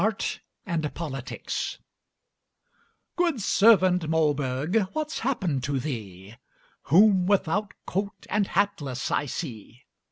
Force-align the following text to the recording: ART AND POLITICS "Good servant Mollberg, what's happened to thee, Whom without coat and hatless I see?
ART 0.03 0.39
AND 0.65 0.91
POLITICS 0.95 1.77
"Good 3.17 3.39
servant 3.39 4.09
Mollberg, 4.09 4.87
what's 4.93 5.19
happened 5.19 5.63
to 5.65 5.79
thee, 5.79 6.37
Whom 6.85 7.27
without 7.27 7.75
coat 7.85 8.25
and 8.27 8.47
hatless 8.47 9.11
I 9.11 9.27
see? 9.27 9.83